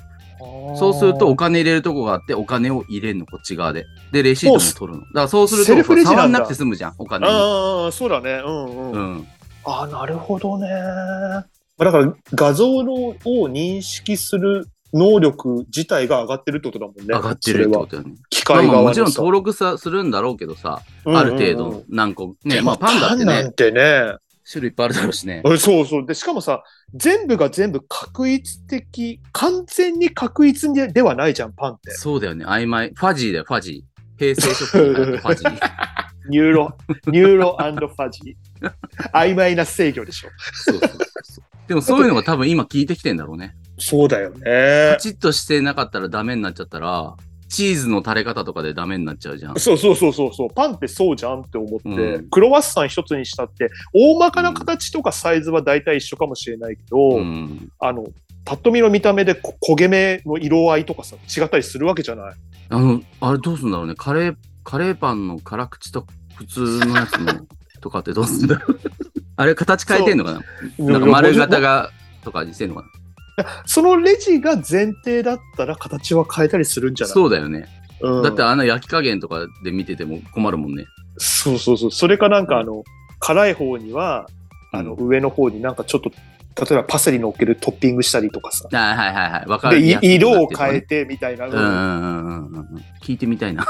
[0.76, 3.86] そうするとお金入れるとこがあって、お金を入れるの、こっち側で。
[4.12, 5.04] で、レシートも取るの。
[5.06, 7.32] だからそうすると、触んなくて済むじゃん、お金に。
[7.32, 8.42] ああ、そうだね。
[8.44, 8.92] うんうん。
[8.92, 9.28] うん。
[9.64, 10.68] ああ、なるほどね。
[10.68, 17.04] だから画像のを認識する能力自体が上がってるってことだもんね。
[17.08, 18.14] 上がってるってことだよね。
[18.30, 22.34] 機まあ械側のまあもちろんさ登録さするんだろうけどさ、ある程度何個。
[22.44, 24.16] ね、まあパンダってねパンなん、てね。
[24.50, 25.42] 種類いっぱいあるだろうしね。
[25.44, 26.06] うんそうそう。
[26.06, 26.62] で、しかもさ、
[26.94, 31.90] 全部が全部画一的、完全に画一でではないじゃん、パンって。
[31.92, 32.92] そうだよね、曖昧。
[32.94, 33.96] ファジーだよ、ファジー。
[34.18, 36.06] 平成初期に流行ったファジー。
[36.28, 37.56] ニューロ、ニューロ
[37.88, 38.72] ファジー。
[39.12, 40.28] 曖昧な制御でしょ。
[40.52, 41.44] そうそうそう。
[41.68, 43.54] でもそういうのが多分今効いてきてんだろうね。
[43.78, 44.32] そうだよね。
[44.32, 47.14] カチッとしてなかったらダメになっちゃったら、
[47.48, 49.58] チーズの垂れ方とかでダメになっちゃうじゃん。
[49.58, 50.48] そうそうそうそうそう。
[50.54, 57.70] パンってそうじゃんって思って、うんクロワッサン一つにしたって、大まかな形とかサイズは大体一緒かもしれないけど、うん。
[57.78, 58.04] あの、
[58.44, 62.34] パッと見の見た目でこ焦げ目の色合いとかさ、違ったりするわけじゃない。
[62.68, 63.94] あの、あれどうすんだろうね。
[63.94, 67.46] カレー、カレーパンの辛口と普通のやつの
[67.80, 68.80] とかってどうすんだろう。
[69.36, 70.32] あれ形変えてんのか
[70.78, 70.84] な？
[70.84, 71.90] なんか丸型が
[72.24, 72.88] とかにしてんのかな？
[73.66, 77.12] そのレジが前提だったら形は変えたりするんじゃない？
[77.12, 77.66] そうだよね。
[78.00, 80.84] うんだってあの焼き加減とかで見てても困るもんね。
[81.18, 81.90] そうそうそう。
[81.90, 82.84] それかなんかあの、
[83.20, 84.26] 辛い方には、
[84.72, 88.68] あの、上の方になんかちょっと、例えばパセリ乗っけるトッピングしたりとかさ。
[88.70, 89.46] あはいはいはい。
[89.46, 91.46] わかで、いるやつに色を変えてみたいな。
[91.46, 92.84] うんうんうんうんうん。
[93.02, 93.64] 聞いてみたいな。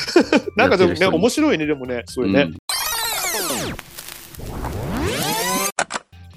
[0.56, 2.42] なんかでもね、面白いね、でもね、それね。
[2.42, 2.56] うん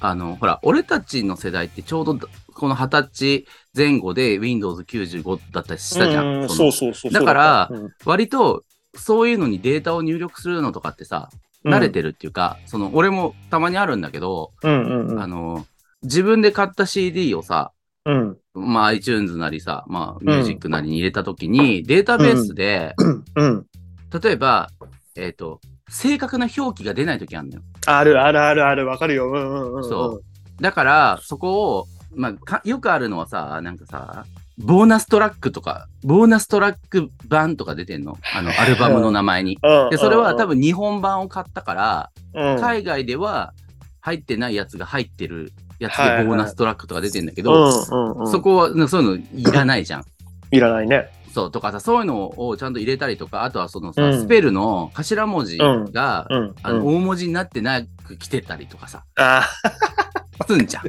[0.02, 2.20] あの、ほら、俺たちの世代ってちょうど
[2.56, 6.41] この二十歳前後で Windows95 だったりしたじゃん。
[6.41, 7.12] うんそうそうそう。
[7.12, 7.72] だから
[8.06, 8.63] 割と
[8.96, 11.30] そういうのにデータを入力するのとかってさ、
[11.65, 15.65] 慣れてるっていうか、その俺もたまにあるんだけど、うんうんうんあの、
[16.04, 17.72] 自分で買った CD をさ、
[18.06, 22.96] うんまあ iTunes なりさ、まあミュージックなりに入れたときに、データベースで、
[23.36, 23.65] うん。
[24.24, 24.70] 例えば、
[25.18, 27.62] えっ、と、正確な表記が出ないときあるのよ。
[27.86, 29.28] あるあるあるある、わかるよ。
[29.28, 29.84] うんうんうんうん。
[29.84, 30.22] そ
[30.62, 34.25] だから、そこを、まあか、よくあるのはさ、なんかさ、
[34.58, 38.17] ボーナストラックとか、ボーナストラック版とか出てんの？
[38.34, 39.60] あの、 アルバムの名前に。
[39.62, 39.89] うん。
[39.89, 43.54] で、それは多分、分日本版を買ったから、うん海外では
[44.01, 47.71] 入ってないやつが入ってるやつでボーナストラックとか出てんだけうど。
[48.28, 50.04] そこは、なそういうのいらないじゃん。
[50.51, 51.10] いらないね。
[51.34, 56.56] そう、とかさ、そういうのをちゃんと入れたりとか、あとはそのさ、うんスペルの頭文字が、うん。
[56.63, 59.49] あの、うん大文字になってなく来てたりとかさ、あ
[60.47, 60.84] すんじゃん。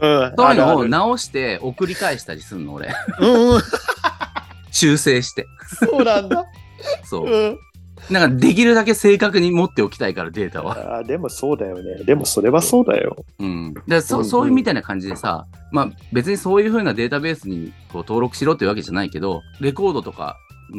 [0.00, 0.36] ーうん。
[0.36, 2.90] そういうのを直して送り返したりすんの、俺。
[3.20, 3.60] うんうん。
[4.72, 5.46] 修正して。
[5.80, 6.44] そうなんだ。
[7.04, 7.26] そう。
[7.26, 7.58] うん。
[8.08, 10.98] なんかできるだけ正確に持っておきたいから、データは。
[10.98, 12.02] あーでもそうだよね。
[12.04, 13.16] でもそれはそうだよ。
[13.38, 13.74] うん。
[13.86, 20.36] でそうんそういうみたいな感じでさ、まあ別にそういう風なデータベースにこう登録しろっていうわけじゃないけど、レコードとか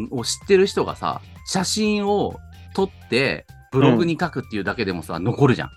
[0.09, 2.35] を知ってる人がさ、写真を
[2.75, 5.69] 撮って、ブログに書くっていうだけでもさ、残るじゃん。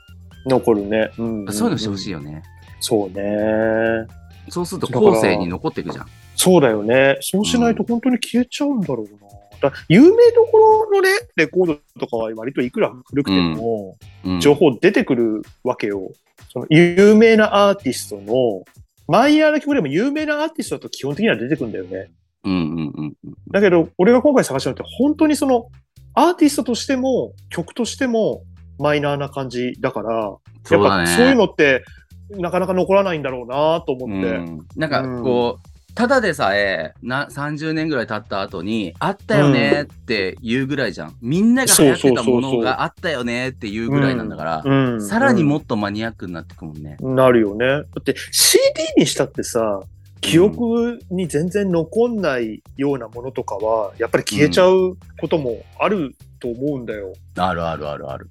[0.46, 1.10] 残るね。
[1.18, 1.52] うん。
[1.52, 2.12] そういうのしてほしいい。
[2.12, 2.42] よね。
[2.84, 4.06] そうね。
[4.50, 6.06] そうすると後世に残っていくじゃん。
[6.36, 7.16] そうだよね。
[7.22, 9.70] そうしないと本当に消えちゃうんだろうな。
[9.70, 16.12] だ有名どころのね、レコードとかは割といくら古くても、うん、情報出てくるわけよ。
[16.52, 18.64] その有名なアーティストの、
[19.08, 22.10] マイヤーな曲でも有名なアーティストだと基本的には出てくるんだよね。
[22.44, 23.34] うんうんうんうん。
[23.50, 25.68] だけど、俺が今回探したのって、本当にその、
[26.12, 28.42] アーティストとしても、曲としても、
[28.78, 30.82] マイナーな感じだから、やっ。
[30.82, 31.82] ぱそういうのって、
[32.30, 34.28] なかなか残らないんだろうなと思って。
[34.28, 45.02] うん、なんかこう、ただでさえな30年ぐらい経った後にあったよねって言うぐらいじゃん、みんなが流行ってたものがあったよねっていうぐらいなんだから、うん。
[45.06, 47.66] さらにもっとマニアックになってくもんね、なるよね。
[47.66, 48.62] だって CD
[48.96, 49.80] にしたってさ、
[50.20, 57.12] 記憶に全然残んないようなものとかは、やっぱり消えちゃうこともあると思うんだよ。
[57.36, 58.30] あるあるあるある。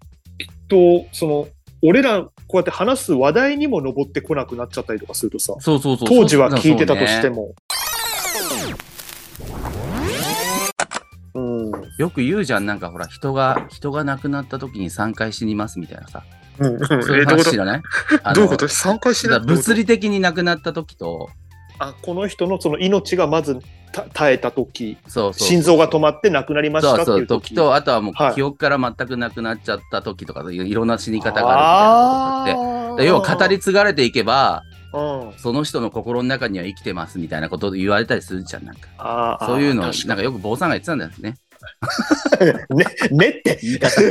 [0.67, 1.47] と、その、
[1.81, 6.07] 俺らこうやって話す話題にも上ってこなくなっちゃったりとかするとさ、そうそうそう。
[6.07, 7.35] 当時は聞いてたとしても。
[7.35, 7.55] も。
[11.35, 11.71] うん。
[11.97, 16.23] よく言うじゃんなんかほら人が人が亡くなった時に3回死にますみたいなさ。
[16.59, 17.81] うん、そういう話知らない？
[18.35, 21.29] どういうこと ?3 回しだからない物理的に亡くなった時と。
[21.79, 23.61] あ、この人のその命がまずた
[24.13, 27.49] 耐えた時、そうそう心臓が止まって亡くなりましたっていうう時。
[27.49, 28.31] 時とあとはもはい。
[28.31, 33.05] う記憶から全くなくなっちゃった時とかいろんな死に方があるみたいなことって。
[33.05, 39.39] 要は語り継がれていけばうん、その人の心の中には生きてますみたいなことを言われたりするじゃんなんか。
[39.45, 41.29] そういうの確なんかよく坊さんが言ってたんだよね。
[41.29, 41.33] に
[42.75, 43.59] ね、ねって。
[43.61, 44.01] 言い方。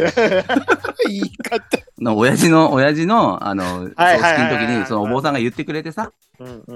[1.08, 1.78] 言い方。
[2.02, 6.10] の親父の親父のあの葬式のはい時にそのお坊さんが言ってくれてさ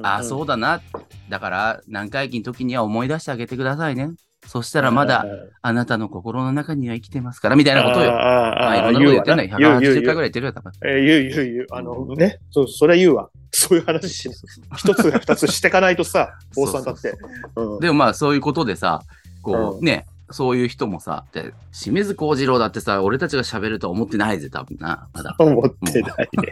[0.02, 0.80] ああそうだな。
[1.28, 4.10] だから何回忌の時には思い出してあげてくださいね。
[4.46, 5.24] そしたらまだ
[5.60, 8.12] あなたの心の中には生きてますからみたいなことよ。
[8.12, 9.80] まあいろんなこと言ってんのよ。
[9.80, 10.72] 180回ぐらい言ってるよ多分。
[10.84, 11.66] えー言う言う言う。
[11.72, 13.28] あのね、そう、それは言うわ。
[13.50, 14.30] そういう話し。
[14.76, 17.14] 一つや二つしてかないとさ、坊さんだって。
[17.56, 17.80] うん。
[17.80, 19.00] でもまあそういうことでさ、
[19.42, 25.36] こううね、そういう人もさ、で清水幸次郎だってさ、俺たちが喋るとは思ってないぜ、多分な、まだ。
[25.38, 26.50] 思ってないね。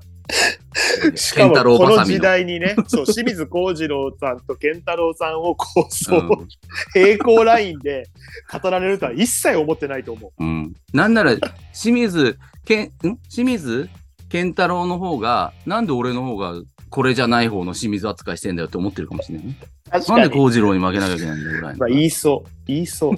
[1.14, 2.20] しかも健太郎この時。
[2.20, 6.48] 代にね、そう、清水幸次郎さんと健太郎さんをこう、そう、うん
[6.92, 8.08] 平行ラインで
[8.50, 10.44] 語られるとは一切思ってないと思う。
[10.44, 10.74] うん。
[10.92, 11.36] なんなら、
[11.72, 13.18] 清水、けん、ん？
[13.28, 13.88] 清水
[14.28, 16.54] 健太郎の方が、なんで俺の方が
[16.90, 19.54] これじゃない方の清水扱いしてんだよって思ってるかもしれないね。
[19.90, 21.78] 確なんで幸次郎に負けなきゃいけないんだよぐらいの。
[21.78, 22.50] まあ、言いそう。
[22.66, 23.14] 言いそう。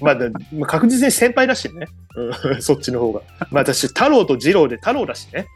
[0.00, 1.86] まあ、だまあ確実に先輩だしね。
[2.16, 3.22] うん、 そっちの方が。
[3.50, 5.46] まあ、私、太郎と二郎で太郎だしね。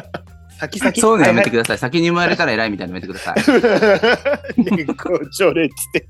[0.60, 0.94] 先々。
[0.94, 1.78] そういうのやめてくください。
[1.78, 3.60] 先に生まれたら偉いみたいなのやめてください。
[3.60, 4.62] ださい。
[4.62, 6.06] 年功序列的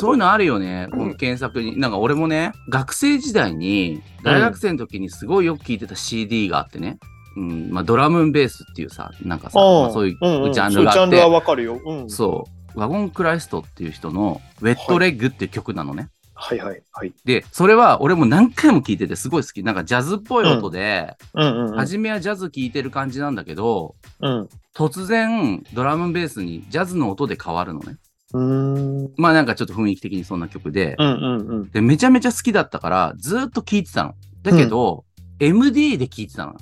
[0.00, 1.78] そういうのあるよね、この検索に。
[1.78, 6.98] なんか俺もね、学生時代に、大学生の時にすごいよく聴いてた CD があってね、
[7.36, 11.80] うん、まあドラムンベースっていうさ、なんかさ、まあそういううんうんジャンルがあって、そういうジャンルはわかるよ。
[11.84, 12.10] うん。
[12.10, 16.08] そう、ワゴンクライストっていう人の、ウェットレッグっていう曲なのね。
[16.34, 17.12] はいはいはい。
[17.24, 19.62] で、それは俺も何回も聴いててすごい好き。
[19.62, 21.76] なんかジャズっぽい音で、うんうんうん。
[21.76, 24.48] 初めはジャズ聴いてる感じなんだけど、うん。
[24.74, 27.96] 突然ドラムンベースにジャズの音で変わるのね。
[28.34, 29.12] うーん。
[29.16, 31.70] まあなんかちょっと雰囲気的にそんな曲で、うんうんうん。
[31.70, 34.14] で、めちゃめちゃ好きだったから、ずーっと聴いてたの。
[34.42, 35.04] だけど、
[35.38, 36.54] MD で聴いてたの。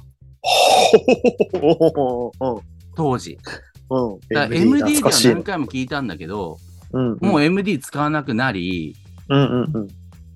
[2.97, 3.39] 当時。
[3.89, 4.21] ほうん。
[4.35, 6.59] だから MD では何回も聴いたんだけど、
[6.93, 8.97] うんもう MD 使わなくなり、
[9.29, 9.89] うんうんうん。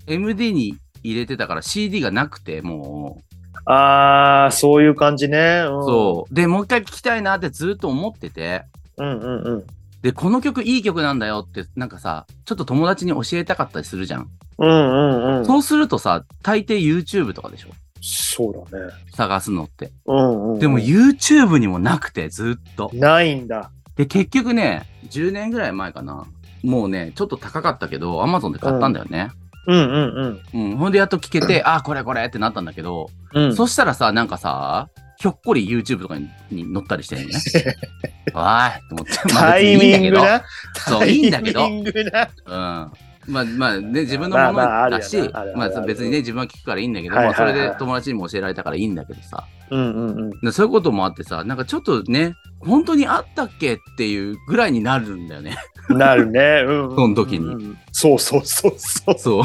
[0.06, 3.22] MD に入れてたから CD がなくて、も
[3.64, 5.64] ああ、そういう感じね。
[5.66, 6.34] う、うん、そう。
[6.34, 8.64] で、もう一回聴きたいなってずーっと思ってて、
[8.98, 9.04] う。
[9.04, 9.64] うんうんうん。
[10.02, 14.28] で、この曲いい曲なんだよって、なんかさ、ちょっと友達に教えたかったりするじゃん。
[14.58, 15.46] うんうんうん。
[15.46, 17.68] そうするとさ、大抵 YouTube とかでしょ？
[18.00, 18.92] そうだね。
[19.14, 19.92] 探すのって。
[20.06, 20.58] うんうん。
[20.58, 22.90] でも YouTube にもなくて、ずーっと。
[22.94, 23.70] ないんだ。
[23.94, 26.26] で、結局ね、10年ぐらい前かな。
[26.64, 29.30] もうね、ちょっと高かったけど、Amazon で買ったんだよね。
[29.68, 30.76] うんうんうん。
[30.78, 33.44] ほんでやっと聞けて、あ、これこれってなったんだけど、うん。
[33.44, 34.88] うん、そしたらさ、なんかさ、
[35.22, 37.30] ひょっこり YouTube とかにに載ったりしてるね。
[38.34, 39.12] おいと思って。
[39.32, 40.44] まあタイミング別にいいんだな？
[40.88, 42.26] そういいんだけどタイミングな？
[42.26, 42.52] けど。
[42.52, 42.92] うん。
[43.28, 49.44] まあまあね、自分のものまあまああるよなだし、あるあるまあある別にね、自分は聞くからいいんだけど、はいまあそれで友達にも教えられたからいいんだけどさ。
[49.70, 50.30] うんうんうん。
[50.40, 55.56] でそういうこともあってさ、なんかちょっとね、本当にあったっけっていうぐらいになるんだよね。
[55.88, 56.64] なるね。
[56.66, 56.96] うん、うん。
[56.96, 57.78] その時にうん。
[57.92, 59.18] そうそうそうそう。
[59.18, 59.44] そう。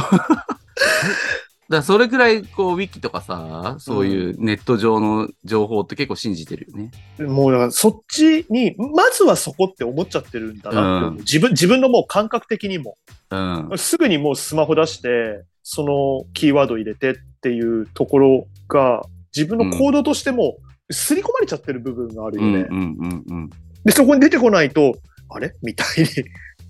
[1.70, 6.92] だそれくらいこうウィキとかさそういうネット上の情報って結構信じてるよね。
[7.20, 12.96] もうだからそっちに、まずはそこって思っちゃってるんだなって思う、うん自分、自分のもう感覚的にも。
[13.32, 13.78] うん。
[13.78, 19.04] すぐにもうスマホ出して、そのキーワード入れてっていうところが、
[19.36, 20.58] 自分の行動としても、
[20.90, 22.66] 刷り込まれちゃってる部分があるよね。
[22.70, 23.50] うんうんうんうん。
[23.84, 24.96] で、そこに出てこないと、
[25.30, 25.54] あれ？
[25.62, 26.08] みたいに。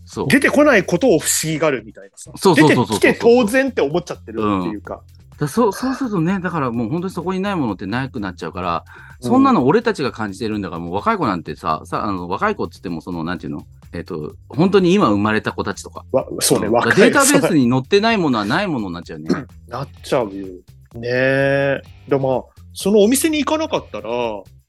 [0.08, 0.28] そう。
[0.28, 2.32] 出てこないことを不思議がるみたいなさ。
[2.36, 5.02] そうそうそうそう出てきて当然って思っちゃってるっていうか。
[5.38, 8.86] だそうそうするとね、だからもう本当にそこにないものってなくなっちゃうから、
[9.20, 16.06] そんなの俺たちが感じてるんだから、もう若い子なんてさ、さあの若い子って言っても、その、なんていうの、えっ、と、本当に今生まれた子たちとか。
[16.12, 19.30] わそうね、若いデータベースにに載ってないものはないものになっちゃうね。
[19.68, 20.48] なっちゃうよ。
[20.96, 21.82] ねえ。
[22.08, 22.44] でまあ、
[22.74, 24.10] そのお店に行かなかったら、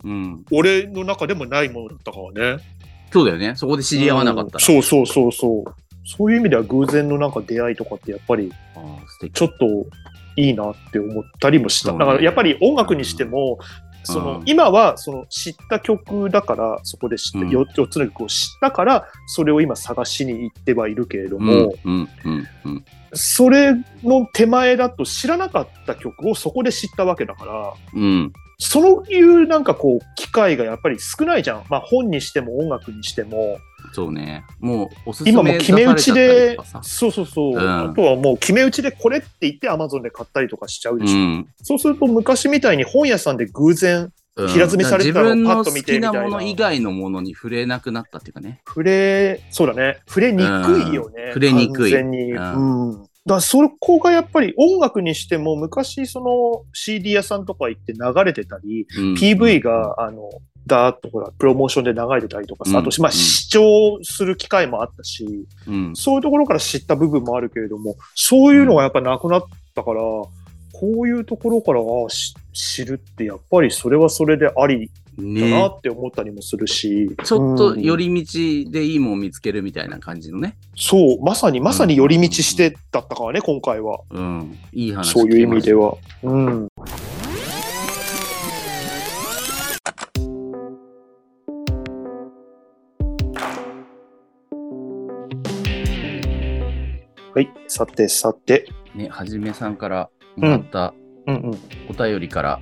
[0.04, 0.44] うん。
[0.52, 2.62] 俺の中でもないものだったからね。
[3.10, 3.54] そうだよね。
[3.56, 4.60] そこで知り合わなかったら。
[4.60, 5.74] そうそうそうそう。
[6.04, 8.50] そういう意味では偶然のなんか出会いとかってやっぱり
[9.32, 9.86] ちょっと
[10.36, 11.92] いいなって思ったりもした。
[11.92, 13.58] だからやっぱり音楽にしても、
[14.04, 21.74] そのうん今はその知った曲だからそこで知って、うん 4, 4つの曲を知ったからそれを今探しに行ってはいるけれどうんも。
[23.12, 28.32] それの手前だと知らなかった曲をそこで知ったわけだからうん。
[28.58, 33.58] そういうなんかこう機会がやっぱり少ないじゃん、まあ、本にしても音楽にしても
[33.92, 34.44] そうね。
[34.58, 41.48] もう、おすすめ今もう決め打ちでそうそうそう、うんあとはもう決め打ちでこれって言って Amazon で買ったりとかしちゃうでしょ、うん。
[41.62, 48.60] そうすると昔みたいに本屋さんで偶然うん平積みされてたのを自分のパッと見てみたいな好きなもの以外のものに触れなくなったっていうかね。
[48.66, 50.00] 触れ、そうだね。
[50.06, 51.22] 触れにくいよね。
[51.22, 52.32] うん触れにくい完全に。
[52.32, 53.07] ううん。
[53.28, 59.14] だそこがやっぱり音楽にしても昔その CD 屋さんとか行って流れてたり、うん。
[59.14, 60.30] PV があの、
[60.66, 62.88] だーっとほら、プロモーションで流れてたりとかさ、うん。
[62.88, 63.14] あと、まあ、うん。
[63.14, 65.94] 視聴する機会もあったし、うん。
[65.94, 69.42] そういうところから知った部分もあるけれども、そういうのがやっぱなくなっ
[69.74, 70.30] たから、こ
[70.82, 71.80] ういうところから
[72.54, 80.56] 知るって、やっぱりそれはそれでありだなねって思ったりもするし、ちょっとうん寄り道でいいもん見つけるみたいな感じのね。
[80.76, 84.00] そう、まさに、まさに寄り道してだったからね、今回は。
[84.10, 84.56] うん。
[84.72, 85.90] いい話そういう意味では。
[85.90, 85.96] は。
[86.22, 86.68] うん。
[97.34, 98.66] はい、さてさて。
[98.94, 100.94] ね、はじめさんからもらった
[101.26, 101.58] うんうん。
[101.88, 102.60] お便りから、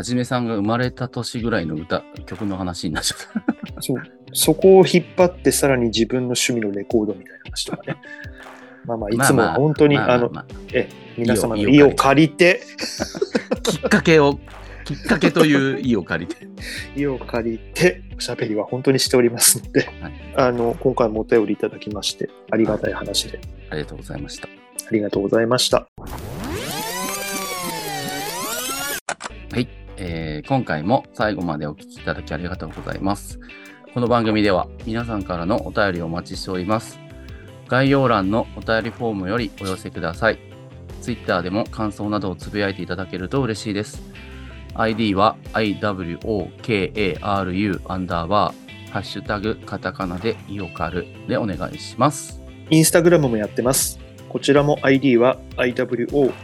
[0.00, 3.82] はじめさんが生まれた年ぐらいの歌、曲の話になっちゃった。
[3.84, 4.02] そう。
[4.32, 7.96] そこを引っ張って、さらに自分の趣味のレコードみたいな話とかね。
[8.86, 10.46] まあまあ、いつも本当に、まあまあの、まあ
[11.18, 12.62] 皆様の意を借りて、
[13.62, 14.40] きっかけを、
[14.86, 16.48] きっかけという意を借りて。
[16.96, 24.48] 意を借りて、おしゃべりは本当にしておりますので、はいあの、今回もお便りいただきまして、ありがたい話で、ありがとうございました。
[24.48, 25.89] ありがとうございました。
[30.50, 33.38] 今回も最後までお聞きいただきありがとうございます。
[33.94, 36.98] この番組では皆さんからのお便りをお待ちしております。
[37.68, 40.40] 概要欄のお便りフォームよりお寄せください。
[41.02, 44.02] Twitter でも感想などをつぶやいていただけると嬉しいです。
[44.74, 52.42] ID は iwokaru アンダーバー、ハッシュタグカタカナでイオカルでお願いします。
[52.70, 54.00] インスタグラムもやってます。
[54.28, 56.34] こちらも ID は iwokaru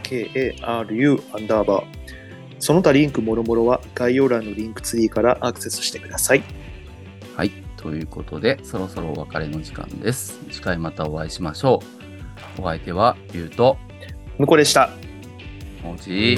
[1.33, 2.16] アンダーバー。
[2.59, 6.43] その他リンクもろもろは概要欄のリンクツリーからアクセスしてください。
[7.35, 10.39] はい、ということでそろそろお別れの時間です。
[10.51, 11.81] 次回またお会いしましょ
[12.57, 12.61] う。
[12.61, 13.77] お相手はゆうと、
[14.37, 14.89] 向こうでした。
[15.83, 16.37] もち